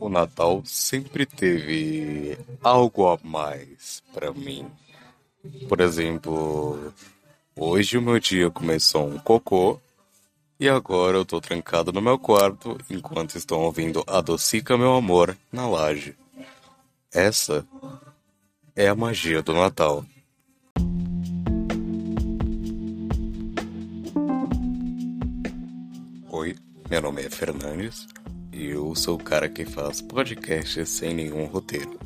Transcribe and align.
o 0.00 0.08
Natal 0.08 0.62
sempre 0.64 1.26
teve 1.26 2.38
algo 2.62 3.06
a 3.06 3.18
mais 3.22 4.02
para 4.14 4.32
mim. 4.32 4.66
Por 5.68 5.80
exemplo, 5.80 6.92
hoje 7.54 7.98
o 7.98 8.02
meu 8.02 8.18
dia 8.18 8.50
começou 8.50 9.06
um 9.06 9.18
cocô 9.18 9.78
e 10.58 10.68
agora 10.68 11.18
eu 11.18 11.24
tô 11.24 11.40
trancado 11.40 11.92
no 11.92 12.00
meu 12.00 12.18
quarto 12.18 12.78
enquanto 12.88 13.36
estão 13.36 13.60
ouvindo 13.60 14.02
Adocica 14.06 14.76
Meu 14.76 14.94
Amor 14.94 15.36
na 15.52 15.68
laje. 15.68 16.16
Essa 17.12 17.66
é 18.74 18.88
a 18.88 18.94
magia 18.94 19.42
do 19.42 19.52
Natal. 19.52 20.04
Oi, 26.30 26.56
meu 26.88 27.02
nome 27.02 27.22
é 27.22 27.30
Fernandes 27.30 28.06
e 28.60 28.72
eu 28.72 28.94
sou 28.94 29.14
o 29.14 29.22
cara 29.22 29.48
que 29.48 29.64
faz 29.64 30.02
podcast 30.02 30.84
sem 30.84 31.14
nenhum 31.14 31.46
roteiro. 31.46 31.98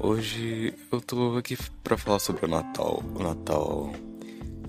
Hoje 0.00 0.72
eu 0.90 0.98
tô 0.98 1.36
aqui 1.36 1.58
para 1.82 1.98
falar 1.98 2.20
sobre 2.20 2.46
o 2.46 2.48
Natal. 2.48 3.02
O 3.14 3.22
Natal, 3.22 3.92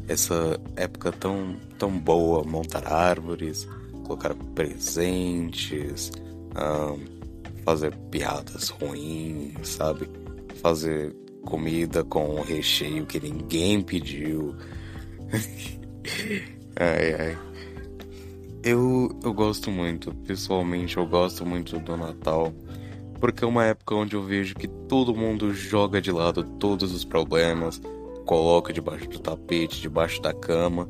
essa 0.10 0.60
época 0.76 1.14
tão, 1.14 1.56
tão 1.80 1.98
boa, 1.98 2.44
montar 2.44 2.86
árvores, 2.92 3.66
colocar 4.04 4.36
presentes, 4.54 6.12
fazer 7.64 7.96
piadas 8.12 8.68
ruins, 8.68 9.70
sabe? 9.70 10.10
Fazer 10.62 11.16
comida 11.46 12.04
com 12.04 12.42
recheio 12.42 13.06
que 13.06 13.22
ninguém 13.22 13.82
pediu. 13.82 14.54
ai 16.76 17.14
ai. 17.14 17.55
Eu, 18.66 19.16
eu 19.24 19.32
gosto 19.32 19.70
muito, 19.70 20.12
pessoalmente, 20.26 20.98
eu 20.98 21.06
gosto 21.06 21.46
muito 21.46 21.78
do 21.78 21.96
Natal, 21.96 22.52
porque 23.20 23.44
é 23.44 23.48
uma 23.48 23.64
época 23.64 23.94
onde 23.94 24.16
eu 24.16 24.24
vejo 24.24 24.56
que 24.56 24.68
todo 24.68 25.14
mundo 25.14 25.54
joga 25.54 26.02
de 26.02 26.12
lado 26.12 26.44
todos 26.44 26.92
os 26.92 27.06
problemas, 27.06 27.80
coloca 28.26 28.74
debaixo 28.74 29.08
do 29.08 29.20
tapete, 29.20 29.80
debaixo 29.80 30.20
da 30.20 30.34
cama, 30.34 30.90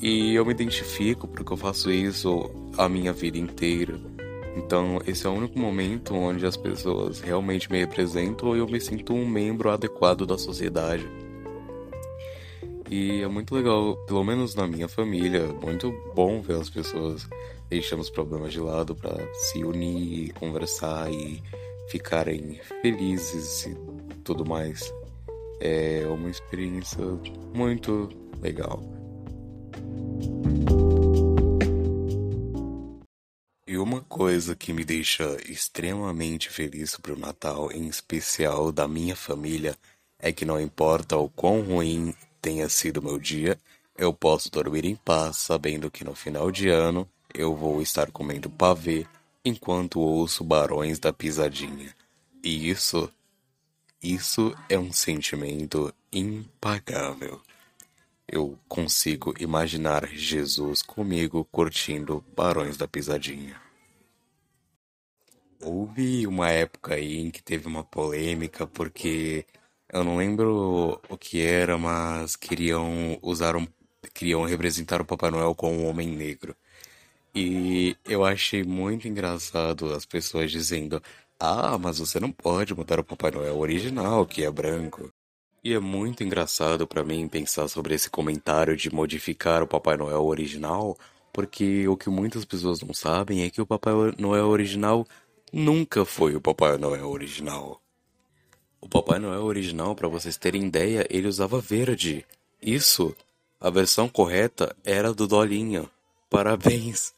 e 0.00 0.36
eu 0.36 0.46
me 0.46 0.52
identifico 0.52 1.26
porque 1.26 1.52
eu 1.52 1.56
faço 1.56 1.90
isso 1.90 2.48
a 2.78 2.88
minha 2.88 3.12
vida 3.12 3.38
inteira. 3.38 3.98
Então, 4.56 5.00
esse 5.04 5.26
é 5.26 5.28
o 5.28 5.32
único 5.32 5.58
momento 5.58 6.14
onde 6.14 6.46
as 6.46 6.56
pessoas 6.56 7.20
realmente 7.20 7.68
me 7.72 7.80
representam 7.80 8.54
e 8.54 8.60
eu 8.60 8.68
me 8.68 8.80
sinto 8.80 9.12
um 9.12 9.28
membro 9.28 9.68
adequado 9.68 10.24
da 10.26 10.38
sociedade. 10.38 11.04
E 12.88 13.20
é 13.20 13.26
muito 13.26 13.54
legal, 13.54 13.96
pelo 14.06 14.22
menos 14.22 14.54
na 14.54 14.66
minha 14.66 14.86
família, 14.86 15.48
muito 15.52 15.92
bom 16.14 16.40
ver 16.40 16.60
as 16.60 16.70
pessoas 16.70 17.28
deixando 17.68 18.00
os 18.00 18.10
problemas 18.10 18.52
de 18.52 18.60
lado 18.60 18.94
para 18.94 19.16
se 19.34 19.64
unir, 19.64 20.32
conversar 20.34 21.12
e 21.12 21.42
ficarem 21.88 22.60
felizes 22.80 23.66
e 23.66 23.74
tudo 24.22 24.44
mais. 24.44 24.92
É 25.60 26.06
uma 26.08 26.30
experiência 26.30 27.04
muito 27.52 28.08
legal. 28.40 28.80
E 33.66 33.76
uma 33.78 34.00
coisa 34.02 34.54
que 34.54 34.72
me 34.72 34.84
deixa 34.84 35.36
extremamente 35.50 36.48
feliz 36.48 36.96
pro 36.96 37.18
Natal, 37.18 37.72
em 37.72 37.88
especial 37.88 38.70
da 38.70 38.86
minha 38.86 39.16
família, 39.16 39.76
é 40.20 40.32
que 40.32 40.44
não 40.44 40.60
importa 40.60 41.16
o 41.16 41.28
quão 41.28 41.62
ruim 41.62 42.14
tenha 42.46 42.68
sido 42.68 43.02
meu 43.02 43.18
dia, 43.18 43.60
eu 43.98 44.14
posso 44.14 44.48
dormir 44.52 44.84
em 44.84 44.94
paz 44.94 45.38
sabendo 45.38 45.90
que 45.90 46.04
no 46.04 46.14
final 46.14 46.48
de 46.48 46.68
ano 46.68 47.10
eu 47.34 47.56
vou 47.56 47.82
estar 47.82 48.12
comendo 48.12 48.48
pavê 48.48 49.04
enquanto 49.44 49.98
ouço 49.98 50.44
Barões 50.44 51.00
da 51.00 51.12
Pisadinha. 51.12 51.92
E 52.44 52.70
isso, 52.70 53.12
isso 54.00 54.56
é 54.68 54.78
um 54.78 54.92
sentimento 54.92 55.92
impagável. 56.12 57.42
Eu 58.28 58.56
consigo 58.68 59.34
imaginar 59.40 60.06
Jesus 60.06 60.82
comigo 60.82 61.44
curtindo 61.50 62.24
Barões 62.36 62.76
da 62.76 62.86
Pisadinha. 62.86 63.60
Houve 65.60 66.28
uma 66.28 66.48
época 66.50 66.94
aí 66.94 67.16
em 67.16 67.28
que 67.28 67.42
teve 67.42 67.66
uma 67.66 67.82
polêmica 67.82 68.68
porque 68.68 69.44
eu 69.96 70.04
não 70.04 70.16
lembro 70.16 71.00
o 71.08 71.16
que 71.16 71.40
era, 71.42 71.78
mas 71.78 72.36
queriam 72.36 73.18
usar 73.22 73.56
um, 73.56 73.66
queriam 74.14 74.44
representar 74.44 75.00
o 75.00 75.04
Papai 75.04 75.30
Noel 75.30 75.54
com 75.54 75.74
um 75.74 75.86
homem 75.86 76.08
negro. 76.08 76.54
E 77.34 77.96
eu 78.04 78.24
achei 78.24 78.64
muito 78.64 79.08
engraçado 79.08 79.92
as 79.94 80.04
pessoas 80.06 80.50
dizendo: 80.50 81.02
"Ah, 81.40 81.78
mas 81.78 81.98
você 81.98 82.20
não 82.20 82.32
pode 82.32 82.74
mudar 82.74 83.00
o 83.00 83.04
Papai 83.04 83.30
Noel 83.30 83.58
original, 83.58 84.26
que 84.26 84.44
é 84.44 84.50
branco". 84.50 85.10
E 85.64 85.72
é 85.74 85.80
muito 85.80 86.22
engraçado 86.24 86.86
para 86.86 87.04
mim 87.04 87.28
pensar 87.28 87.68
sobre 87.68 87.94
esse 87.94 88.10
comentário 88.10 88.76
de 88.76 88.90
modificar 88.94 89.62
o 89.62 89.66
Papai 89.68 89.96
Noel 89.96 90.24
original, 90.24 90.96
porque 91.32 91.88
o 91.88 91.96
que 91.96 92.10
muitas 92.10 92.44
pessoas 92.44 92.80
não 92.82 92.94
sabem 92.94 93.42
é 93.44 93.50
que 93.50 93.60
o 93.60 93.66
Papai 93.66 93.94
Noel 94.18 94.46
original 94.48 95.06
nunca 95.52 96.04
foi 96.04 96.36
o 96.36 96.40
Papai 96.40 96.78
Noel 96.78 97.08
original. 97.10 97.80
O 98.80 98.88
Papai 98.88 99.18
Noel 99.18 99.42
original, 99.42 99.94
para 99.94 100.08
vocês 100.08 100.36
terem 100.36 100.66
ideia, 100.66 101.06
ele 101.10 101.28
usava 101.28 101.60
verde. 101.60 102.24
Isso, 102.60 103.14
a 103.60 103.70
versão 103.70 104.08
correta 104.08 104.74
era 104.84 105.12
do 105.12 105.26
Dolinha. 105.26 105.88
Parabéns. 106.30 107.14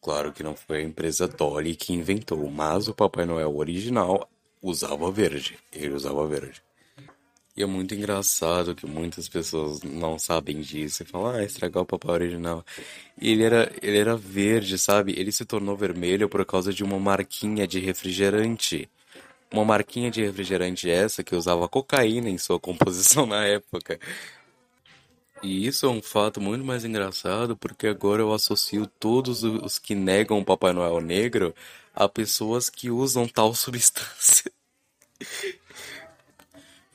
Claro 0.00 0.32
que 0.32 0.42
não 0.42 0.54
foi 0.54 0.78
a 0.78 0.84
empresa 0.84 1.26
Dolly 1.26 1.74
que 1.74 1.92
inventou, 1.92 2.48
mas 2.50 2.88
o 2.88 2.94
Papai 2.94 3.24
Noel 3.24 3.56
original 3.56 4.28
usava 4.62 5.10
verde. 5.10 5.58
Ele 5.72 5.94
usava 5.94 6.26
verde. 6.26 6.62
E 7.56 7.62
é 7.62 7.66
muito 7.66 7.94
engraçado 7.94 8.74
que 8.74 8.86
muitas 8.86 9.30
pessoas 9.30 9.82
não 9.82 10.18
sabem 10.18 10.60
disso 10.60 11.02
e 11.02 11.06
falam, 11.06 11.36
ah, 11.36 11.42
estragar 11.42 11.82
o 11.82 11.86
papai 11.86 12.12
original. 12.12 12.62
E 13.18 13.30
ele 13.32 13.44
era, 13.44 13.72
ele 13.80 13.96
era 13.96 14.14
verde, 14.14 14.76
sabe? 14.78 15.14
Ele 15.18 15.32
se 15.32 15.46
tornou 15.46 15.74
vermelho 15.74 16.28
por 16.28 16.44
causa 16.44 16.70
de 16.70 16.84
uma 16.84 16.98
marquinha 16.98 17.66
de 17.66 17.80
refrigerante. 17.80 18.90
Uma 19.52 19.64
marquinha 19.64 20.10
de 20.10 20.22
refrigerante 20.24 20.90
essa 20.90 21.22
que 21.22 21.34
usava 21.34 21.68
cocaína 21.68 22.28
em 22.28 22.38
sua 22.38 22.58
composição 22.58 23.26
na 23.26 23.44
época. 23.44 23.98
E 25.42 25.66
isso 25.66 25.86
é 25.86 25.88
um 25.88 26.02
fato 26.02 26.40
muito 26.40 26.64
mais 26.64 26.84
engraçado 26.84 27.56
porque 27.56 27.86
agora 27.86 28.22
eu 28.22 28.32
associo 28.32 28.86
todos 28.98 29.42
os 29.44 29.78
que 29.78 29.94
negam 29.94 30.38
o 30.38 30.44
Papai 30.44 30.72
Noel 30.72 31.00
negro 31.00 31.54
a 31.94 32.08
pessoas 32.08 32.68
que 32.70 32.90
usam 32.90 33.28
tal 33.28 33.54
substância. 33.54 34.50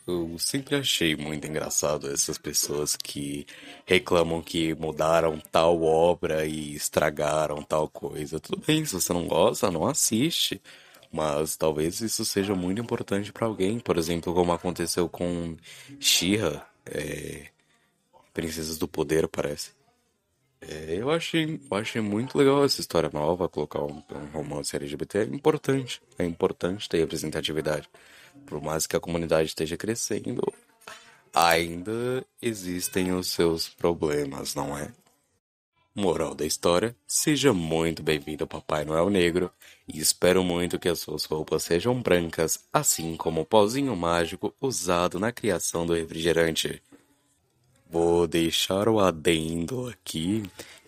Eu 0.07 0.37
sempre 0.39 0.75
achei 0.75 1.15
muito 1.15 1.47
engraçado 1.47 2.11
essas 2.11 2.37
pessoas 2.37 2.95
que 2.95 3.45
reclamam 3.85 4.41
que 4.41 4.73
mudaram 4.75 5.39
tal 5.51 5.81
obra 5.83 6.45
e 6.45 6.75
estragaram 6.75 7.61
tal 7.63 7.87
coisa. 7.87 8.39
Tudo 8.39 8.61
bem, 8.65 8.83
se 8.83 8.93
você 8.93 9.13
não 9.13 9.27
gosta, 9.27 9.71
não 9.71 9.87
assiste. 9.87 10.61
Mas 11.11 11.55
talvez 11.57 11.99
isso 12.01 12.23
seja 12.23 12.55
muito 12.55 12.81
importante 12.81 13.33
para 13.33 13.45
alguém, 13.45 13.79
por 13.79 13.97
exemplo, 13.97 14.33
como 14.33 14.53
aconteceu 14.53 15.09
com 15.09 15.57
Shira, 15.99 16.65
é... 16.85 17.47
Princesas 18.33 18.77
do 18.77 18.87
Poder, 18.87 19.27
parece. 19.27 19.71
É, 20.61 20.95
eu, 20.95 21.09
achei, 21.09 21.59
eu 21.69 21.77
achei 21.77 22.01
muito 22.01 22.37
legal 22.37 22.63
essa 22.63 22.79
história 22.79 23.09
nova, 23.11 23.49
colocar 23.49 23.81
um, 23.81 24.01
um 24.11 24.25
romance 24.31 24.75
LGBT 24.75 25.19
é 25.19 25.23
importante. 25.23 26.01
É 26.17 26.23
importante 26.23 26.87
ter 26.87 26.99
representatividade. 26.99 27.89
Por 28.45 28.61
mais 28.61 28.85
que 28.87 28.95
a 28.95 28.99
comunidade 28.99 29.49
esteja 29.49 29.75
crescendo, 29.75 30.41
ainda 31.33 32.25
existem 32.41 33.11
os 33.11 33.31
seus 33.31 33.69
problemas, 33.69 34.53
não 34.55 34.77
é? 34.77 34.91
Moral 35.93 36.33
da 36.33 36.45
história: 36.45 36.95
seja 37.05 37.51
muito 37.51 38.01
bem-vindo 38.01 38.45
ao 38.45 38.47
Papai 38.47 38.85
Noel 38.85 39.09
Negro 39.09 39.51
e 39.85 39.99
espero 39.99 40.41
muito 40.41 40.79
que 40.79 40.87
as 40.87 40.99
suas 40.99 41.25
roupas 41.25 41.63
sejam 41.63 42.01
brancas, 42.01 42.63
assim 42.71 43.17
como 43.17 43.41
o 43.41 43.45
pozinho 43.45 43.93
mágico 43.93 44.55
usado 44.61 45.19
na 45.19 45.33
criação 45.33 45.85
do 45.85 45.93
refrigerante. 45.93 46.81
Vou 47.89 48.25
deixar 48.25 48.87
o 48.87 49.01
adendo 49.01 49.89
aqui 49.89 50.43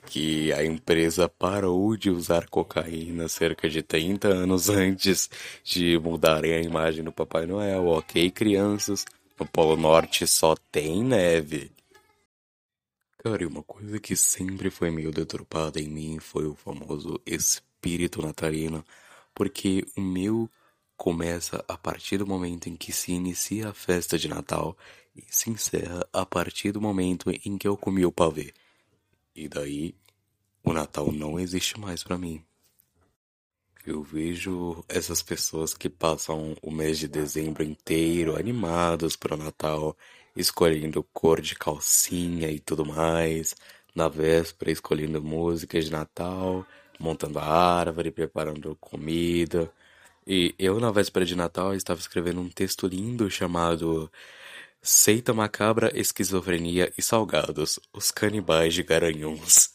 que 0.06 0.54
a 0.54 0.64
empresa 0.64 1.28
parou 1.28 1.98
de 1.98 2.10
usar 2.10 2.48
cocaína 2.48 3.28
cerca 3.28 3.70
de 3.70 3.84
30 3.84 4.30
anos 4.30 4.70
antes 4.72 5.30
de 5.66 6.00
mudarem 6.00 6.54
a 6.54 6.62
imagem 6.62 7.04
do 7.04 7.12
Papai 7.12 7.46
Noel. 7.46 7.88
Ok, 7.88 8.32
crianças? 8.32 9.06
No 9.38 9.46
Polo 9.46 9.76
Norte 9.76 10.26
só 10.26 10.56
tem 10.72 11.04
neve. 11.04 11.73
Cara, 13.24 13.42
e 13.42 13.46
uma 13.46 13.64
coisa 13.64 14.02
que 14.02 14.18
sempre 14.18 14.70
foi 14.70 14.92
meio 14.92 15.10
deturpada 15.10 15.80
em 15.80 15.88
mim 15.88 16.20
foi 16.20 16.46
o 16.46 16.56
famoso 16.56 17.22
espírito 17.26 18.22
natalino, 18.22 18.84
porque 19.34 19.86
o 19.96 20.02
meu 20.02 20.50
começa 20.98 21.64
a 21.66 21.78
partir 21.78 22.18
do 22.18 22.28
momento 22.28 22.68
em 22.68 22.76
que 22.76 22.92
se 22.92 23.14
inicia 23.14 23.70
a 23.70 23.74
festa 23.74 24.20
de 24.20 24.28
Natal 24.28 24.78
e 25.16 25.24
se 25.30 25.50
encerra 25.50 26.06
a 26.12 26.26
partir 26.26 26.74
do 26.74 26.82
momento 26.82 27.32
em 27.46 27.58
que 27.58 27.66
eu 27.66 27.78
comi 27.78 28.06
o 28.06 28.12
pavê. 28.12 28.54
E 29.34 29.48
daí, 29.48 29.96
o 30.62 30.74
Natal 30.74 31.10
não 31.10 31.40
existe 31.40 31.80
mais 31.80 32.04
para 32.04 32.18
mim. 32.18 32.44
Eu 33.86 34.04
vejo 34.04 34.84
essas 34.90 35.22
pessoas 35.22 35.74
que 35.74 35.90
passam 35.90 36.58
o 36.62 36.70
mês 36.70 37.00
de 37.00 37.08
dezembro 37.08 37.64
inteiro 37.64 38.36
animadas 38.36 39.16
para 39.16 39.36
o 39.36 39.38
Natal, 39.38 39.96
escolhendo 40.36 41.04
cor 41.14 41.42
de 41.42 41.56
calcinha 41.56 42.50
e 42.50 42.60
tudo 42.60 42.86
mais, 42.86 43.56
na 43.96 44.08
véspera 44.08 44.72
escolhendo 44.72 45.22
músicas 45.22 45.86
de 45.86 45.92
Natal, 45.92 46.66
montando 47.00 47.40
a 47.40 47.46
árvore, 47.46 48.12
preparando 48.12 48.76
comida. 48.78 49.72
E 50.26 50.56
eu, 50.58 50.80
na 50.80 50.92
véspera 50.92 51.26
de 51.26 51.36
Natal, 51.36 51.76
estava 51.76 52.00
escrevendo 52.00 52.42
um 52.42 52.50
texto 52.50 52.88
lindo 52.88 53.30
chamado 53.30 54.12
Seita 54.82 55.34
Macabra, 55.34 55.92
Esquizofrenia 55.98 56.94
e 56.98 57.02
Salgados, 57.02 57.80
os 57.94 58.12
canibais 58.12 58.74
de 58.74 58.84
Garanhuns. 58.84 59.72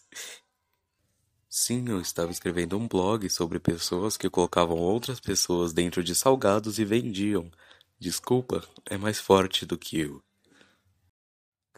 Sim, 1.51 1.85
eu 1.89 2.01
estava 2.01 2.31
escrevendo 2.31 2.79
um 2.79 2.87
blog 2.87 3.29
sobre 3.31 3.59
pessoas 3.59 4.17
que 4.17 4.31
colocavam 4.31 4.77
outras 4.79 5.19
pessoas 5.21 5.73
dentro 5.73 6.05
de 6.05 6.15
salgados 6.15 6.79
e 6.79 6.85
vendiam. 6.85 7.51
Desculpa, 7.99 8.63
é 8.87 8.97
mais 8.97 9.19
forte 9.19 9.67
do 9.67 9.77
que 9.77 9.99
eu. 9.99 10.23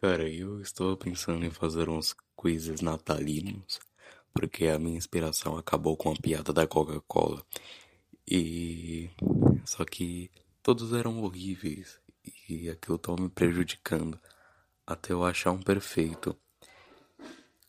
Cara, 0.01 0.27
eu 0.27 0.63
estou 0.63 0.97
pensando 0.97 1.45
em 1.45 1.51
fazer 1.51 1.91
uns 1.91 2.17
quizzes 2.35 2.81
natalinos, 2.81 3.79
porque 4.33 4.67
a 4.67 4.79
minha 4.79 4.97
inspiração 4.97 5.59
acabou 5.59 5.95
com 5.95 6.11
a 6.11 6.17
piada 6.17 6.55
da 6.55 6.67
Coca-Cola. 6.67 7.45
E. 8.27 9.11
Só 9.67 9.85
que 9.85 10.31
todos 10.63 10.95
eram 10.95 11.23
horríveis 11.23 12.01
e 12.49 12.71
aquilo 12.71 12.97
estava 12.97 13.21
me 13.21 13.29
prejudicando 13.29 14.19
até 14.87 15.13
eu 15.13 15.23
achar 15.23 15.51
um 15.51 15.61
perfeito. 15.61 16.35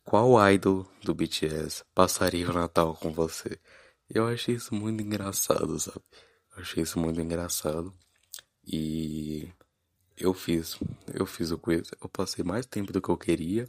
Qual 0.02 0.50
idol 0.50 0.90
do 1.02 1.14
BTS 1.14 1.84
passaria 1.94 2.48
o 2.48 2.54
Natal 2.54 2.96
com 2.96 3.12
você? 3.12 3.60
Eu 4.08 4.26
achei 4.26 4.54
isso 4.54 4.74
muito 4.74 5.02
engraçado, 5.02 5.78
sabe? 5.78 6.00
Eu 6.56 6.62
achei 6.62 6.82
isso 6.82 6.98
muito 6.98 7.20
engraçado. 7.20 7.92
E 8.64 9.52
eu 10.22 10.32
fiz, 10.32 10.78
eu 11.12 11.26
fiz 11.26 11.50
o 11.50 11.58
quiz. 11.58 11.90
Eu 12.00 12.08
passei 12.08 12.44
mais 12.44 12.64
tempo 12.64 12.92
do 12.92 13.02
que 13.02 13.08
eu 13.08 13.16
queria, 13.16 13.66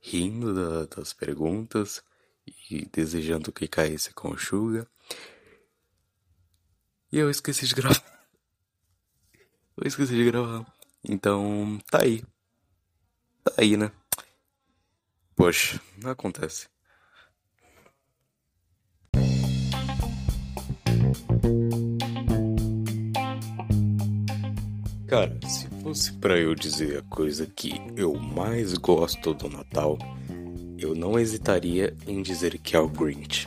rindo 0.00 0.54
da, 0.54 0.96
das 0.96 1.14
perguntas 1.14 2.02
e 2.70 2.84
desejando 2.86 3.50
que 3.52 3.66
caísse 3.66 4.12
com 4.12 4.36
Suga. 4.36 4.86
E 7.10 7.18
eu 7.18 7.30
esqueci 7.30 7.66
de 7.66 7.74
gravar. 7.74 8.02
Eu 9.76 9.88
esqueci 9.88 10.14
de 10.14 10.24
gravar. 10.24 10.64
Então, 11.02 11.80
tá 11.90 12.02
aí. 12.02 12.22
Tá 13.42 13.52
aí, 13.58 13.76
né? 13.76 13.90
Poxa, 15.34 15.80
não 16.00 16.12
acontece. 16.12 16.68
Cara, 25.08 25.38
se 25.48 25.73
fosse 25.84 26.14
para 26.14 26.38
eu 26.38 26.54
dizer 26.54 26.96
a 26.96 27.02
coisa 27.02 27.44
que 27.44 27.74
eu 27.94 28.14
mais 28.14 28.72
gosto 28.72 29.34
do 29.34 29.50
Natal, 29.50 29.98
eu 30.78 30.94
não 30.94 31.18
hesitaria 31.18 31.94
em 32.06 32.22
dizer 32.22 32.56
que 32.56 32.74
é 32.74 32.78
o 32.80 32.88
Grinch. 32.88 33.46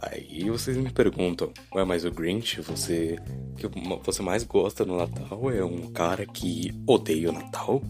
Aí 0.00 0.48
vocês 0.48 0.78
me 0.78 0.90
perguntam, 0.90 1.52
ué, 1.74 1.84
mas 1.84 2.06
o 2.06 2.10
Grinch, 2.10 2.62
você 2.62 3.18
que 3.58 3.68
você 4.02 4.22
mais 4.22 4.44
gosta 4.44 4.82
no 4.82 4.96
Natal 4.96 5.50
é 5.50 5.62
um 5.62 5.92
cara 5.92 6.24
que 6.24 6.72
odeia 6.86 7.28
o 7.28 7.34
Natal? 7.34 7.82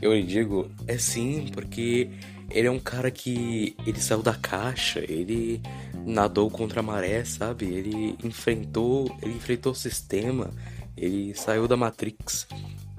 Eu 0.00 0.14
lhe 0.14 0.22
digo, 0.22 0.70
é 0.86 0.96
sim, 0.96 1.46
porque 1.52 2.08
ele 2.50 2.68
é 2.68 2.70
um 2.70 2.80
cara 2.80 3.10
que 3.10 3.76
ele 3.86 4.00
saiu 4.00 4.22
da 4.22 4.32
caixa, 4.32 5.00
ele 5.00 5.60
nadou 6.06 6.50
contra 6.50 6.80
a 6.80 6.82
maré, 6.82 7.22
sabe? 7.26 7.66
Ele 7.66 8.16
enfrentou, 8.24 9.14
ele 9.20 9.34
enfrentou 9.34 9.72
o 9.72 9.76
sistema, 9.76 10.50
ele 10.96 11.34
saiu 11.34 11.68
da 11.68 11.76
Matrix. 11.76 12.48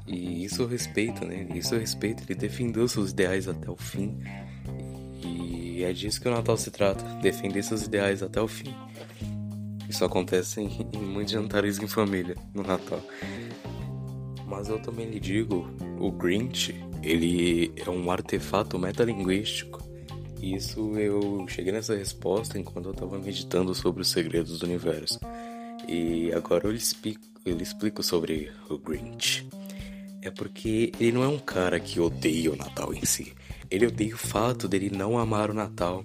E 0.08 0.44
isso 0.44 0.66
respeito, 0.66 1.26
né? 1.26 1.48
Isso 1.56 1.76
respeito, 1.76 2.24
ele 2.24 2.36
defendeu 2.36 2.88
seus 2.88 3.12
ideais 3.12 3.48
até 3.48 3.70
o 3.70 3.76
fim. 3.76 4.20
E 5.24 5.84
é 5.84 5.94
disso 5.94 6.20
que 6.20 6.28
o 6.28 6.32
Natal 6.32 6.58
se 6.58 6.72
trata, 6.72 7.04
defender 7.22 7.64
seus 7.64 7.84
ideais 7.84 8.22
até 8.22 8.42
o 8.42 8.48
fim. 8.48 8.74
Isso 9.88 10.06
acontece 10.06 10.62
em, 10.62 10.88
em 10.94 11.02
muitos 11.02 11.34
jantares 11.34 11.78
em 11.80 11.88
família 11.88 12.36
no 12.54 12.64
Natal. 12.64 13.02
Mas 14.48 14.70
eu 14.70 14.80
também 14.80 15.10
lhe 15.10 15.20
digo, 15.20 15.70
o 16.00 16.12
Grinch, 16.12 16.76
ele 17.02 17.74
é 17.76 17.90
um 17.90 18.12
artefato 18.12 18.78
metalinguístico. 18.78 19.82
Isso 20.42 20.98
eu 20.98 21.46
cheguei 21.48 21.72
nessa 21.72 21.96
resposta 21.96 22.58
enquanto 22.58 22.88
eu 22.88 22.92
estava 22.92 23.20
meditando 23.20 23.76
sobre 23.76 24.02
os 24.02 24.10
segredos 24.10 24.60
do 24.60 24.66
universo. 24.66 25.20
E 25.88 26.32
agora 26.34 26.68
eu 26.68 26.72
lhe 26.72 26.78
explico, 26.78 27.22
eu 27.46 27.56
lhe 27.56 27.64
explico 27.64 28.02
sobre 28.02 28.52
o 28.70 28.78
Grinch. 28.78 29.48
É 30.22 30.30
porque 30.30 30.92
ele 31.00 31.14
não 31.14 31.24
é 31.24 31.28
um 31.28 31.40
cara 31.40 31.80
que 31.80 32.00
odeia 32.00 32.52
o 32.52 32.56
Natal 32.56 32.94
em 32.94 33.04
si. 33.06 33.34
Ele 33.70 33.88
odeia 33.88 34.14
o 34.14 34.18
fato 34.18 34.68
dele 34.68 34.92
não 34.92 35.18
amar 35.18 35.50
o 35.50 35.54
Natal. 35.54 36.04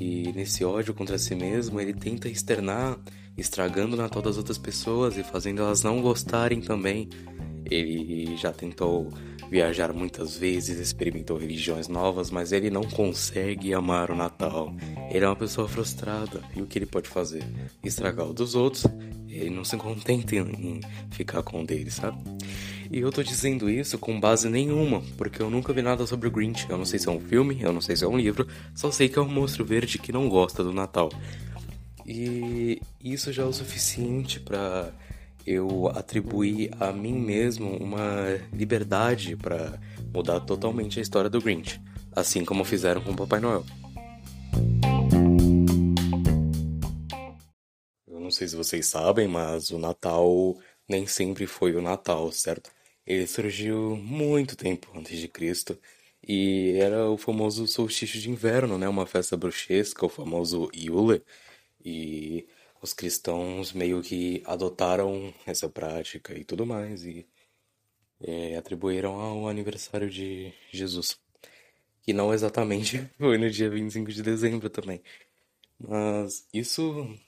E 0.00 0.32
nesse 0.34 0.64
ódio 0.64 0.92
contra 0.92 1.16
si 1.16 1.34
mesmo, 1.34 1.80
ele 1.80 1.94
tenta 1.94 2.28
externar, 2.28 2.98
estragando 3.36 3.94
o 3.94 3.98
Natal 3.98 4.20
das 4.20 4.36
outras 4.36 4.58
pessoas 4.58 5.16
e 5.16 5.22
fazendo 5.22 5.62
elas 5.62 5.82
não 5.82 6.02
gostarem 6.02 6.60
também. 6.60 7.08
Ele 7.70 8.36
já 8.36 8.52
tentou 8.52 9.10
viajar 9.50 9.92
muitas 9.92 10.36
vezes, 10.36 10.78
experimentou 10.78 11.38
religiões 11.38 11.88
novas, 11.88 12.30
mas 12.30 12.52
ele 12.52 12.68
não 12.68 12.82
consegue 12.82 13.72
amar 13.72 14.10
o 14.10 14.16
Natal. 14.16 14.74
Ele 15.10 15.24
é 15.24 15.28
uma 15.28 15.36
pessoa 15.36 15.66
frustrada 15.66 16.42
e 16.54 16.60
o 16.60 16.66
que 16.66 16.78
ele 16.78 16.86
pode 16.86 17.08
fazer? 17.08 17.44
Estragar 17.82 18.26
o 18.26 18.34
dos 18.34 18.54
outros. 18.54 18.84
Ele 19.28 19.50
não 19.50 19.64
se 19.64 19.76
contenta 19.76 20.34
em 20.36 20.80
ficar 21.10 21.42
com 21.42 21.62
o 21.62 21.66
dele, 21.66 21.90
sabe? 21.90 22.18
E 22.90 23.00
eu 23.00 23.10
tô 23.10 23.22
dizendo 23.22 23.68
isso 23.68 23.98
com 23.98 24.18
base 24.20 24.48
nenhuma, 24.48 25.02
porque 25.16 25.40
eu 25.40 25.50
nunca 25.50 25.72
vi 25.72 25.82
nada 25.82 26.06
sobre 26.06 26.28
o 26.28 26.30
Grinch. 26.30 26.66
Eu 26.68 26.78
não 26.78 26.84
sei 26.84 26.98
se 26.98 27.08
é 27.08 27.10
um 27.12 27.20
filme, 27.20 27.58
eu 27.60 27.72
não 27.72 27.80
sei 27.80 27.96
se 27.96 28.04
é 28.04 28.08
um 28.08 28.16
livro, 28.16 28.46
só 28.74 28.90
sei 28.90 29.08
que 29.08 29.18
é 29.18 29.22
um 29.22 29.28
monstro 29.28 29.64
verde 29.64 29.98
que 29.98 30.12
não 30.12 30.28
gosta 30.28 30.62
do 30.62 30.72
Natal. 30.72 31.10
E 32.06 32.80
isso 33.02 33.32
já 33.32 33.42
é 33.42 33.46
o 33.46 33.52
suficiente 33.52 34.38
para 34.38 34.92
eu 35.46 35.88
atribuí 35.88 36.70
a 36.80 36.90
mim 36.90 37.18
mesmo 37.18 37.76
uma 37.76 38.40
liberdade 38.52 39.36
para 39.36 39.78
mudar 40.12 40.40
totalmente 40.40 40.98
a 40.98 41.02
história 41.02 41.28
do 41.28 41.40
Grinch, 41.40 41.80
assim 42.12 42.44
como 42.44 42.64
fizeram 42.64 43.02
com 43.02 43.12
o 43.12 43.16
Papai 43.16 43.40
Noel. 43.40 43.64
Eu 48.06 48.20
não 48.20 48.30
sei 48.30 48.48
se 48.48 48.56
vocês 48.56 48.86
sabem, 48.86 49.28
mas 49.28 49.70
o 49.70 49.78
Natal 49.78 50.56
nem 50.88 51.06
sempre 51.06 51.46
foi 51.46 51.74
o 51.74 51.82
Natal, 51.82 52.30
certo? 52.32 52.70
Ele 53.06 53.26
surgiu 53.26 53.96
muito 53.96 54.56
tempo 54.56 54.90
antes 54.96 55.18
de 55.18 55.28
Cristo 55.28 55.78
e 56.26 56.72
era 56.78 57.08
o 57.10 57.18
famoso 57.18 57.66
solstício 57.66 58.20
de 58.20 58.30
inverno, 58.30 58.78
né? 58.78 58.88
Uma 58.88 59.06
festa 59.06 59.36
bruxesca, 59.36 60.06
o 60.06 60.08
famoso 60.08 60.70
Yule. 60.74 61.22
E 61.84 62.46
os 62.82 62.92
cristãos 62.94 63.72
meio 63.72 64.02
que 64.02 64.42
adotaram 64.46 65.32
essa 65.46 65.68
prática 65.68 66.36
e 66.38 66.44
tudo 66.44 66.66
mais 66.66 67.04
e 67.04 67.26
é, 68.20 68.56
atribuíram 68.56 69.20
ao 69.20 69.48
aniversário 69.48 70.10
de 70.10 70.52
Jesus. 70.72 71.18
Que 72.02 72.12
não 72.12 72.32
exatamente 72.34 73.10
foi 73.18 73.38
no 73.38 73.50
dia 73.50 73.70
25 73.70 74.12
de 74.12 74.22
dezembro 74.22 74.70
também. 74.70 75.02
Mas 75.78 76.46
isso 76.52 77.18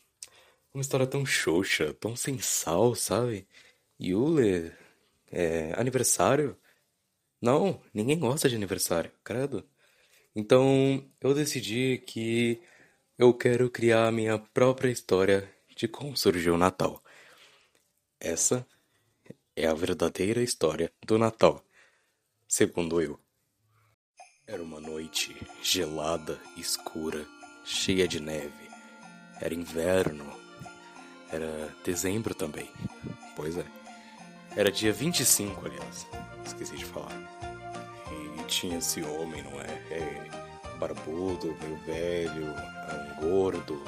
uma 0.77 0.83
história 0.83 1.07
tão 1.07 1.25
xoxa, 1.25 1.95
tão 1.95 2.15
sem 2.15 2.39
sal, 2.39 2.95
sabe? 2.95 3.49
Yule, 3.99 4.73
é, 5.33 5.73
aniversário? 5.75 6.55
Não, 7.41 7.81
ninguém 7.95 8.19
gosta 8.19 8.47
de 8.49 8.57
aniversário, 8.57 9.11
credo. 9.25 9.67
Então 10.35 11.03
eu 11.19 11.33
decidi 11.33 11.99
que 12.07 12.61
eu 13.17 13.33
quero 13.33 13.71
criar 13.71 14.07
a 14.07 14.13
minha 14.13 14.39
própria 14.39 14.91
história 14.91 15.51
de 15.75 15.89
como 15.89 16.15
surgiu 16.15 16.55
o 16.55 16.59
Natal. 16.59 17.03
Essa 18.21 18.67
é 19.57 19.67
a 19.67 19.73
verdadeira 19.73 20.43
história 20.43 20.93
do 21.07 21.17
Natal, 21.17 21.65
segundo 22.47 23.01
eu. 23.01 23.19
Era 24.47 24.63
uma 24.63 24.81
noite 24.81 25.35
gelada, 25.63 26.39
escura, 26.55 27.27
cheia 27.65 28.07
de 28.07 28.21
neve. 28.21 28.69
Era 29.41 29.55
inverno. 29.55 30.46
Era 31.31 31.75
dezembro 31.85 32.35
também. 32.35 32.71
Pois 33.35 33.57
é. 33.57 33.65
Era 34.57 34.71
dia 34.71 34.93
25, 34.93 35.67
aliás. 35.67 36.07
Esqueci 36.45 36.77
de 36.77 36.85
falar. 36.85 37.13
E 38.11 38.45
tinha 38.45 38.79
esse 38.79 39.03
homem, 39.03 39.43
não 39.43 39.61
é? 39.61 39.67
é 39.91 40.47
barbudo, 40.79 41.57
meio 41.61 41.77
velho, 41.85 42.55
um 42.93 43.21
gordo, 43.21 43.83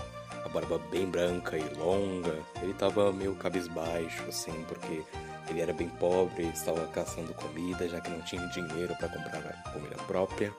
a 0.44 0.48
barba 0.48 0.78
bem 0.90 1.06
branca 1.06 1.56
e 1.56 1.74
longa. 1.74 2.42
Ele 2.62 2.74
tava 2.74 3.12
meio 3.12 3.34
cabisbaixo, 3.34 4.22
assim, 4.28 4.64
porque 4.66 5.02
ele 5.48 5.60
era 5.60 5.72
bem 5.72 5.88
pobre, 5.88 6.44
estava 6.48 6.86
caçando 6.88 7.32
comida, 7.34 7.88
já 7.88 8.00
que 8.00 8.10
não 8.10 8.20
tinha 8.22 8.46
dinheiro 8.48 8.94
para 8.96 9.08
comprar 9.08 9.62
comida 9.72 9.96
própria. 10.06 10.52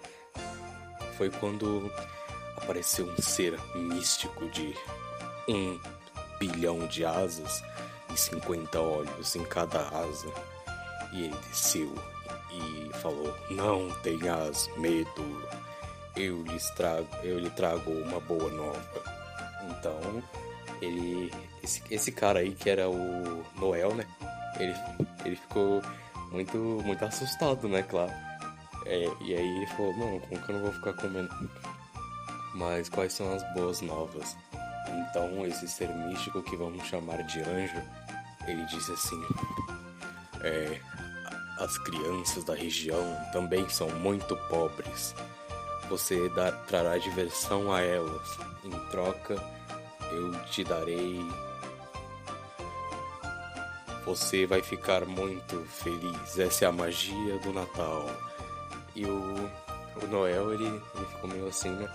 Foi 1.17 1.29
quando 1.29 1.91
apareceu 2.57 3.05
um 3.05 3.21
ser 3.21 3.59
místico 3.75 4.47
de 4.49 4.73
bilhão 6.39 6.87
de 6.87 7.05
asas 7.05 7.63
e 8.13 8.17
50 8.17 8.79
olhos 8.79 9.35
em 9.35 9.43
cada 9.43 9.81
asa. 9.89 10.31
E 11.11 11.25
ele 11.25 11.35
desceu 11.49 11.93
e 12.51 12.89
falou: 12.97 13.35
Não 13.49 13.89
tenhas 14.01 14.69
medo, 14.77 15.49
eu 16.15 16.41
lhe 16.43 16.59
trago, 16.75 17.07
eu 17.23 17.39
lhe 17.39 17.49
trago 17.51 17.91
uma 17.91 18.19
boa 18.19 18.49
nova. 18.49 19.03
Então, 19.69 20.23
ele. 20.81 21.31
Esse, 21.63 21.83
esse 21.91 22.11
cara 22.11 22.39
aí 22.39 22.55
que 22.55 22.69
era 22.69 22.89
o 22.89 23.43
Noel, 23.55 23.93
né? 23.93 24.05
Ele, 24.59 24.73
ele 25.25 25.35
ficou 25.35 25.81
muito, 26.31 26.57
muito 26.57 27.03
assustado, 27.05 27.67
né, 27.67 27.83
claro. 27.83 28.11
É, 28.85 29.05
e 29.21 29.35
aí 29.35 29.57
ele 29.57 29.67
falou: 29.67 29.95
Não, 29.97 30.19
como 30.19 30.41
que 30.41 30.51
eu 30.51 30.55
não 30.55 30.63
vou 30.63 30.73
ficar 30.73 30.93
comendo? 30.93 31.49
Mas 32.55 32.89
quais 32.89 33.13
são 33.13 33.31
as 33.33 33.43
boas 33.53 33.81
novas? 33.81 34.35
Então, 34.91 35.45
esse 35.45 35.67
ser 35.67 35.89
místico 35.89 36.41
que 36.41 36.55
vamos 36.55 36.85
chamar 36.85 37.23
de 37.23 37.39
anjo, 37.41 37.81
ele 38.47 38.65
disse 38.65 38.91
assim: 38.91 39.21
é, 40.41 40.79
as 41.59 41.77
crianças 41.77 42.43
da 42.43 42.55
região 42.55 43.03
também 43.31 43.67
são 43.69 43.89
muito 43.89 44.35
pobres. 44.49 45.13
Você 45.89 46.29
dar, 46.29 46.51
trará 46.65 46.97
diversão 46.97 47.73
a 47.73 47.81
elas. 47.81 48.37
Em 48.63 48.71
troca, 48.89 49.35
eu 50.11 50.45
te 50.45 50.63
darei. 50.63 51.19
Você 54.05 54.45
vai 54.45 54.61
ficar 54.61 55.05
muito 55.05 55.59
feliz. 55.65 56.37
Essa 56.37 56.65
é 56.65 56.67
a 56.67 56.71
magia 56.71 57.39
do 57.39 57.51
Natal. 57.51 58.05
E 58.95 59.05
o, 59.05 59.49
o 60.01 60.07
Noel, 60.07 60.53
ele, 60.53 60.67
ele 60.67 61.05
ficou 61.05 61.29
meio 61.29 61.47
assim, 61.47 61.69
né? 61.69 61.87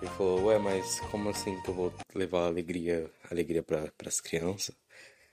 Ele 0.00 0.10
falou, 0.10 0.44
ué, 0.46 0.58
mas 0.58 1.00
como 1.10 1.28
assim 1.30 1.60
que 1.62 1.68
eu 1.70 1.74
vou 1.74 1.94
levar 2.14 2.46
alegria, 2.46 3.10
alegria 3.30 3.62
para 3.62 3.92
as 4.06 4.20
crianças? 4.20 4.74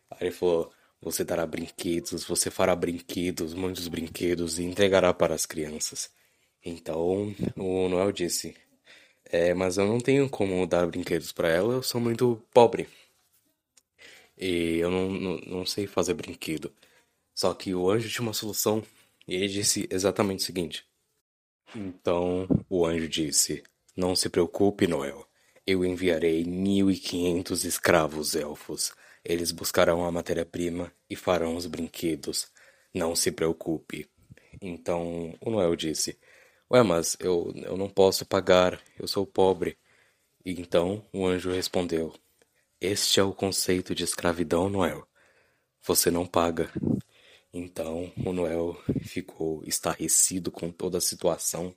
Aí 0.09 0.17
ele 0.21 0.31
falou, 0.31 0.71
você 1.01 1.23
dará 1.23 1.45
brinquedos, 1.45 2.23
você 2.23 2.49
fará 2.49 2.75
brinquedos, 2.75 3.53
muitos 3.53 3.87
brinquedos 3.87 4.57
e 4.57 4.63
entregará 4.63 5.13
para 5.13 5.35
as 5.35 5.45
crianças. 5.45 6.09
Então 6.63 7.35
o 7.57 7.89
Noel 7.89 8.11
disse: 8.11 8.55
É, 9.25 9.53
mas 9.53 9.77
eu 9.77 9.85
não 9.85 9.99
tenho 9.99 10.29
como 10.29 10.65
dar 10.65 10.87
brinquedos 10.87 11.31
para 11.31 11.49
ela, 11.49 11.73
eu 11.73 11.83
sou 11.83 11.99
muito 11.99 12.41
pobre. 12.53 12.87
E 14.37 14.77
eu 14.77 14.89
não, 14.89 15.09
não, 15.11 15.37
não 15.45 15.65
sei 15.65 15.87
fazer 15.87 16.13
brinquedo. 16.13 16.73
Só 17.35 17.53
que 17.53 17.73
o 17.75 17.89
anjo 17.89 18.09
tinha 18.09 18.23
uma 18.23 18.33
solução 18.33 18.83
e 19.27 19.35
ele 19.35 19.47
disse 19.47 19.87
exatamente 19.91 20.39
o 20.39 20.45
seguinte. 20.45 20.85
Então 21.75 22.47
o 22.69 22.85
anjo 22.85 23.07
disse: 23.09 23.63
Não 23.95 24.15
se 24.15 24.29
preocupe, 24.29 24.87
Noel. 24.87 25.25
Eu 25.65 25.85
enviarei 25.85 26.43
mil 26.43 26.91
e 26.91 26.97
quinhentos 26.97 27.63
escravos 27.63 28.35
elfos 28.35 28.93
eles 29.23 29.51
buscarão 29.51 30.05
a 30.05 30.11
matéria-prima 30.11 30.91
e 31.09 31.15
farão 31.15 31.55
os 31.55 31.65
brinquedos. 31.65 32.51
Não 32.93 33.15
se 33.15 33.31
preocupe. 33.31 34.09
Então 34.61 35.33
o 35.39 35.49
Noel 35.49 35.75
disse: 35.75 36.19
Ué, 36.69 36.83
mas 36.83 37.15
eu, 37.19 37.53
eu 37.55 37.77
não 37.77 37.89
posso 37.89 38.25
pagar, 38.25 38.81
eu 38.99 39.07
sou 39.07 39.25
pobre. 39.25 39.77
E 40.45 40.51
então 40.51 41.05
o 41.13 41.25
anjo 41.25 41.51
respondeu: 41.51 42.13
Este 42.81 43.19
é 43.19 43.23
o 43.23 43.33
conceito 43.33 43.95
de 43.95 44.03
escravidão, 44.03 44.69
Noel. 44.69 45.07
Você 45.85 46.11
não 46.11 46.25
paga. 46.25 46.69
Então 47.53 48.11
o 48.25 48.33
Noel 48.33 48.77
ficou 49.03 49.63
estarrecido 49.65 50.51
com 50.51 50.71
toda 50.71 50.97
a 50.97 51.01
situação 51.01 51.73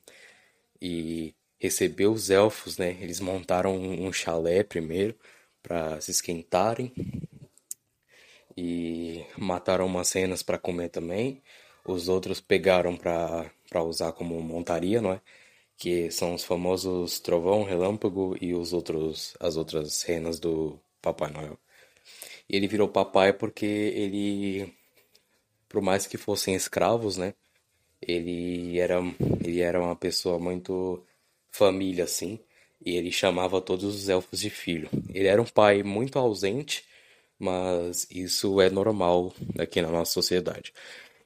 e 0.81 1.35
recebeu 1.67 2.13
os 2.13 2.31
elfos, 2.31 2.79
né? 2.79 2.97
Eles 3.01 3.21
montaram 3.21 3.77
um 3.77 4.13
chalé 4.13 4.63
primeiro 4.63 5.15
para 5.63 6.01
se 6.01 6.13
esquentarem 6.13 6.93
e 8.57 9.25
mataram 9.37 9.87
umas 9.87 10.09
cenas 10.09 10.43
para 10.43 10.59
comer 10.59 10.91
também. 10.91 11.43
Os 11.85 12.09
outros 12.09 12.41
pegaram 12.41 12.97
para 12.97 13.83
usar 13.83 14.13
como 14.13 14.41
montaria, 14.41 15.01
não 15.03 15.13
é? 15.13 15.21
Que 15.77 16.11
são 16.11 16.35
os 16.35 16.45
famosos 16.45 17.19
trovão, 17.21 17.65
relâmpago 17.65 18.37
e 18.41 18.55
os 18.55 18.73
outros 18.73 19.37
as 19.41 19.57
outras 19.57 20.03
renas 20.03 20.39
do 20.41 20.79
Papai 21.03 21.31
Noel. 21.33 21.59
E 22.49 22.57
ele 22.57 22.69
virou 22.69 22.89
papai 22.89 23.33
porque 23.33 23.67
ele 23.67 24.73
por 25.69 25.83
mais 25.83 26.07
que 26.07 26.17
fossem 26.17 26.55
escravos, 26.55 27.17
né? 27.17 27.35
Ele 28.01 28.79
era 28.79 29.01
ele 29.45 29.61
era 29.61 29.81
uma 29.81 29.97
pessoa 29.97 30.39
muito 30.39 31.05
família 31.57 32.05
assim, 32.05 32.39
e 32.85 32.97
ele 32.97 33.11
chamava 33.11 33.61
todos 33.61 33.85
os 33.85 34.09
elfos 34.09 34.41
de 34.41 34.51
filho. 34.51 34.89
Ele 35.13 35.27
era 35.29 35.41
um 35.41 35.47
pai 35.47 35.83
muito 35.83 36.19
ausente 36.19 36.85
mas 37.39 38.07
isso 38.11 38.61
é 38.61 38.71
normal 38.71 39.33
aqui 39.59 39.83
na 39.83 39.91
nossa 39.91 40.13
sociedade. 40.13 40.73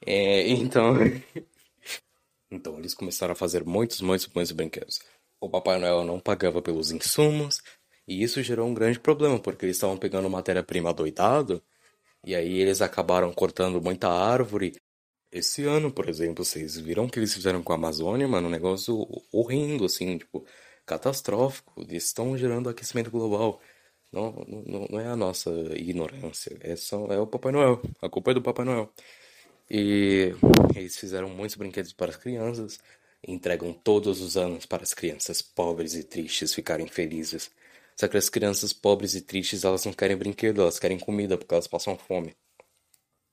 É, 0.04 0.48
então, 0.48 0.94
então 2.50 2.78
eles 2.78 2.94
começaram 2.94 3.32
a 3.32 3.36
fazer 3.36 3.64
muitos, 3.64 4.00
muitos, 4.00 4.28
muitos 4.34 4.52
brinquedos. 4.52 5.00
O 5.40 5.48
Papai 5.48 5.78
Noel 5.78 6.04
não 6.04 6.20
pagava 6.20 6.60
pelos 6.60 6.90
insumos 6.90 7.62
e 8.06 8.22
isso 8.22 8.42
gerou 8.42 8.68
um 8.68 8.74
grande 8.74 8.98
problema 8.98 9.38
porque 9.38 9.64
eles 9.64 9.76
estavam 9.76 9.96
pegando 9.96 10.28
matéria-prima 10.28 10.92
doidado 10.92 11.62
e 12.24 12.34
aí 12.34 12.58
eles 12.58 12.82
acabaram 12.82 13.32
cortando 13.32 13.80
muita 13.80 14.08
árvore. 14.08 14.76
Esse 15.32 15.64
ano, 15.64 15.92
por 15.92 16.08
exemplo, 16.08 16.44
vocês 16.44 16.76
viram 16.76 17.04
o 17.04 17.10
que 17.10 17.18
eles 17.18 17.32
fizeram 17.32 17.62
com 17.62 17.72
a 17.72 17.76
Amazônia, 17.76 18.26
mano? 18.26 18.48
Um 18.48 18.50
negócio 18.50 19.06
horrendo, 19.32 19.84
assim, 19.84 20.18
tipo, 20.18 20.44
catastrófico. 20.84 21.80
Eles 21.82 22.04
estão 22.06 22.36
gerando 22.36 22.68
aquecimento 22.68 23.10
global. 23.10 23.60
Não, 24.12 24.32
não, 24.48 24.86
não 24.90 25.00
é 25.00 25.06
a 25.06 25.16
nossa 25.16 25.50
ignorância, 25.76 26.56
é, 26.60 26.74
só, 26.76 27.06
é 27.06 27.18
o 27.20 27.26
Papai 27.26 27.52
Noel. 27.52 27.80
A 28.02 28.08
culpa 28.08 28.32
é 28.32 28.34
do 28.34 28.42
Papai 28.42 28.64
Noel. 28.64 28.92
E 29.70 30.34
eles 30.74 30.98
fizeram 30.98 31.28
muitos 31.30 31.56
brinquedos 31.56 31.92
para 31.92 32.10
as 32.10 32.16
crianças, 32.16 32.80
entregam 33.26 33.72
todos 33.72 34.20
os 34.20 34.36
anos 34.36 34.66
para 34.66 34.82
as 34.82 34.94
crianças 34.94 35.42
pobres 35.42 35.94
e 35.94 36.02
tristes 36.04 36.54
ficarem 36.54 36.88
felizes. 36.88 37.50
Só 37.96 38.08
que 38.08 38.16
as 38.16 38.28
crianças 38.28 38.72
pobres 38.72 39.14
e 39.14 39.20
tristes, 39.20 39.64
elas 39.64 39.84
não 39.84 39.92
querem 39.92 40.16
brinquedo, 40.16 40.62
elas 40.62 40.78
querem 40.78 40.98
comida, 40.98 41.38
porque 41.38 41.54
elas 41.54 41.68
passam 41.68 41.96
fome. 41.98 42.34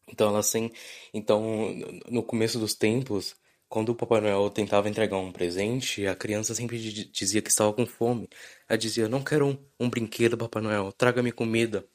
Então 0.08 0.30
elas 0.30 0.50
têm, 0.52 0.72
então 1.14 1.76
no 2.10 2.24
começo 2.24 2.60
dos 2.60 2.74
tempos, 2.74 3.36
quando 3.70 3.90
o 3.90 3.96
Papai 3.96 4.22
Noel 4.22 4.50
tentava 4.50 4.90
entregar 4.90 5.18
um 5.18 5.32
presente, 5.32 6.08
a 6.08 6.16
criança 6.16 6.56
sempre 6.56 6.80
dizia 6.80 7.42
que 7.42 7.50
estava 7.50 7.74
com 7.74 7.86
fome. 7.86 8.30
Ela 8.68 8.78
dizia: 8.78 9.10
Não 9.10 9.24
quero 9.24 9.48
um, 9.48 9.58
um 9.80 9.90
brinquedo, 9.90 10.38
Papai 10.38 10.62
Noel, 10.64 10.92
traga-me 10.94 11.32
comida. 11.32 11.86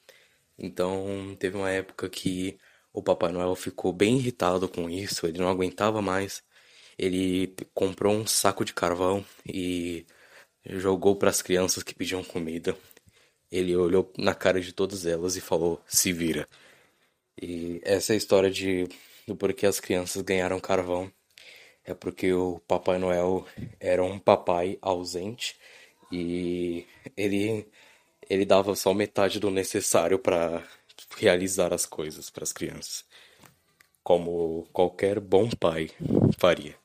Então, 0.58 1.36
teve 1.38 1.56
uma 1.56 1.70
época 1.70 2.08
que 2.08 2.58
o 2.92 3.02
Papai 3.02 3.32
Noel 3.32 3.54
ficou 3.56 3.92
bem 3.92 4.18
irritado 4.18 4.68
com 4.68 4.88
isso, 4.90 5.26
ele 5.26 5.38
não 5.38 5.48
aguentava 5.48 6.02
mais. 6.02 6.42
Ele 6.98 7.54
comprou 7.74 8.14
um 8.14 8.26
saco 8.26 8.64
de 8.64 8.74
carvão 8.74 9.24
e 9.46 10.06
jogou 10.66 11.16
para 11.16 11.30
as 11.30 11.42
crianças 11.42 11.82
que 11.82 11.94
pediam 11.94 12.22
comida. 12.24 12.76
Ele 13.50 13.76
olhou 13.76 14.12
na 14.18 14.34
cara 14.34 14.60
de 14.60 14.72
todas 14.72 15.06
elas 15.06 15.36
e 15.36 15.40
falou: 15.40 15.82
Se 15.86 16.12
vira. 16.12 16.48
E 17.40 17.80
essa 17.84 18.12
é 18.12 18.14
a 18.14 18.16
história 18.16 18.50
de 18.50 18.88
do 19.26 19.36
porquê 19.36 19.66
as 19.66 19.78
crianças 19.78 20.22
ganharam 20.22 20.58
carvão 20.58 21.12
é 21.84 21.94
porque 21.94 22.32
o 22.32 22.60
Papai 22.60 22.98
Noel 22.98 23.46
era 23.80 24.02
um 24.02 24.18
papai 24.18 24.78
ausente 24.80 25.56
e 26.10 26.86
ele 27.16 27.66
ele 28.30 28.44
dava 28.44 28.74
só 28.74 28.94
metade 28.94 29.40
do 29.40 29.50
necessário 29.50 30.18
para 30.18 30.66
realizar 31.16 31.74
as 31.74 31.84
coisas 31.84 32.30
para 32.30 32.44
as 32.44 32.52
crianças, 32.52 33.04
como 34.02 34.66
qualquer 34.72 35.20
bom 35.20 35.50
pai 35.50 35.90
faria. 36.38 36.81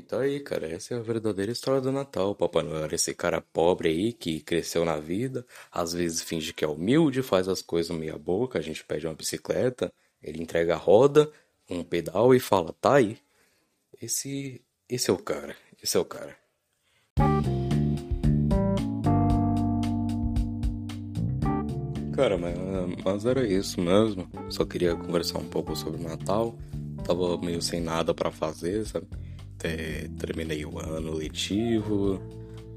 Então 0.00 0.18
aí, 0.20 0.40
cara, 0.40 0.66
essa 0.66 0.94
é 0.94 0.96
a 0.96 1.02
verdadeira 1.02 1.52
história 1.52 1.80
do 1.80 1.92
Natal. 1.92 2.34
Papai 2.34 2.62
Noel 2.62 2.84
era 2.84 2.94
esse 2.94 3.14
cara 3.14 3.40
pobre 3.40 3.90
aí 3.90 4.12
que 4.14 4.40
cresceu 4.40 4.82
na 4.84 4.96
vida, 4.98 5.46
às 5.70 5.92
vezes 5.92 6.22
finge 6.22 6.54
que 6.54 6.64
é 6.64 6.68
humilde, 6.68 7.22
faz 7.22 7.48
as 7.48 7.60
coisas 7.60 7.94
meia 7.94 8.16
boca, 8.16 8.58
a 8.58 8.62
gente 8.62 8.82
pede 8.84 9.06
uma 9.06 9.14
bicicleta, 9.14 9.92
ele 10.22 10.42
entrega 10.42 10.74
a 10.74 10.78
roda, 10.78 11.30
um 11.68 11.84
pedal 11.84 12.34
e 12.34 12.40
fala: 12.40 12.74
"Tá 12.80 12.94
aí. 12.94 13.18
Esse 14.00 14.64
esse 14.88 15.10
é 15.10 15.12
o 15.12 15.18
cara. 15.18 15.54
Esse 15.82 15.96
é 15.96 16.00
o 16.00 16.04
cara." 16.04 16.36
Cara, 22.16 22.38
mas, 22.38 22.54
mas 23.04 23.26
era 23.26 23.46
isso 23.46 23.80
mesmo. 23.80 24.28
Só 24.48 24.64
queria 24.64 24.96
conversar 24.96 25.38
um 25.38 25.48
pouco 25.48 25.76
sobre 25.76 26.00
o 26.00 26.04
Natal. 26.04 26.58
Tava 27.04 27.38
meio 27.38 27.62
sem 27.62 27.80
nada 27.80 28.14
para 28.14 28.30
fazer, 28.30 28.86
sabe? 28.86 29.06
Até 29.60 30.08
terminei 30.18 30.64
o 30.64 30.78
ano 30.78 31.12
letivo. 31.12 32.18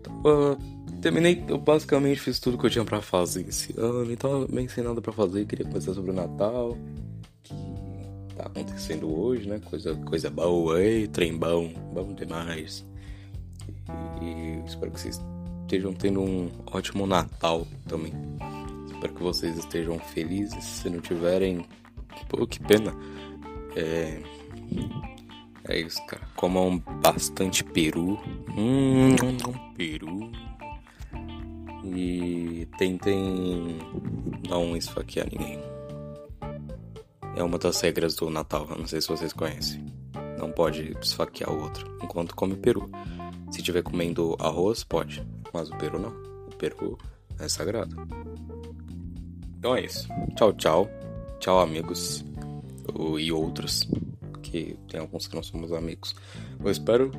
Tava, 0.03 0.57
terminei, 1.01 1.41
eu 1.47 1.57
basicamente 1.57 2.19
fiz 2.19 2.39
tudo 2.39 2.57
que 2.57 2.65
eu 2.65 2.69
tinha 2.69 2.83
para 2.83 3.01
fazer 3.01 3.47
esse 3.47 3.73
ano. 3.79 4.11
Então, 4.11 4.45
bem 4.47 4.67
sem 4.67 4.83
nada 4.83 5.01
para 5.01 5.13
fazer. 5.13 5.45
Queria 5.45 5.65
conversar 5.65 5.93
sobre 5.93 6.11
o 6.11 6.13
Natal 6.13 6.77
tá 8.35 8.45
acontecendo 8.47 9.15
hoje, 9.17 9.47
né? 9.47 9.59
Coisa, 9.59 9.95
coisa 9.95 10.29
boa 10.29 10.77
aí, 10.77 11.07
trem 11.07 11.37
bom, 11.37 11.71
bom 11.93 12.13
demais. 12.13 12.85
E 14.21 14.67
espero 14.67 14.91
que 14.91 14.99
vocês 14.99 15.21
estejam 15.61 15.93
tendo 15.93 16.21
um 16.21 16.49
ótimo 16.67 17.05
Natal 17.05 17.65
também. 17.87 18.13
Espero 18.91 19.13
que 19.13 19.23
vocês 19.23 19.57
estejam 19.57 19.99
felizes. 19.99 20.63
Se 20.63 20.89
não 20.89 20.99
tiverem, 20.99 21.65
pô, 22.29 22.45
que 22.45 22.59
pena. 22.59 22.93
É. 23.75 24.21
É 25.67 25.79
isso, 25.79 26.05
cara. 26.05 26.23
Comam 26.35 26.79
bastante 27.01 27.63
peru. 27.63 28.19
Hum, 28.57 29.15
peru. 29.75 30.31
E 31.85 32.67
tentem 32.77 33.79
não 34.47 34.75
esfaquear 34.75 35.27
ninguém. 35.31 35.59
É 37.35 37.43
uma 37.43 37.57
das 37.57 37.81
regras 37.81 38.15
do 38.15 38.29
Natal, 38.29 38.67
não 38.77 38.85
sei 38.85 39.01
se 39.01 39.07
vocês 39.07 39.33
conhecem. 39.33 39.85
Não 40.37 40.51
pode 40.51 40.95
esfaquear 41.01 41.51
o 41.51 41.61
outro 41.61 41.97
enquanto 42.01 42.35
come 42.35 42.55
peru. 42.55 42.89
Se 43.49 43.59
estiver 43.59 43.83
comendo 43.83 44.35
arroz, 44.39 44.83
pode, 44.83 45.25
mas 45.53 45.69
o 45.69 45.77
peru 45.77 45.99
não. 45.99 46.11
O 46.47 46.55
peru 46.57 46.97
é 47.39 47.47
sagrado. 47.47 47.95
Então 49.57 49.75
é 49.75 49.85
isso. 49.85 50.07
Tchau, 50.35 50.53
tchau. 50.53 50.89
Tchau, 51.39 51.59
amigos. 51.59 52.23
E 53.17 53.31
outros. 53.31 53.87
Que 54.53 54.77
tem 54.87 54.99
alguns 54.99 55.25
que 55.25 55.35
não 55.35 55.41
somos 55.41 55.71
amigos. 55.71 56.15
Eu 56.63 56.69
espero 56.69 57.09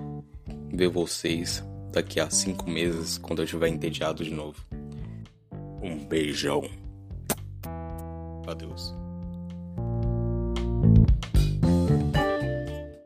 ver 0.72 0.86
vocês 0.88 1.64
daqui 1.90 2.20
a 2.20 2.30
cinco 2.30 2.70
meses, 2.70 3.18
quando 3.18 3.40
eu 3.40 3.44
estiver 3.44 3.66
entediado 3.66 4.22
de 4.22 4.30
novo. 4.30 4.64
Um 5.82 6.04
beijão. 6.06 6.62
Adeus. 8.46 8.94